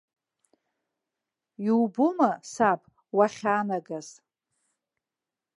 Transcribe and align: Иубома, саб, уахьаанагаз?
Иубома, 1.65 2.31
саб, 2.51 2.81
уахьаанагаз? 3.17 4.07